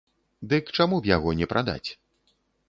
Дык 0.53 0.71
чаму 0.77 0.95
б 1.03 1.11
яго 1.15 1.35
не 1.43 1.47
прадаць? 1.53 1.89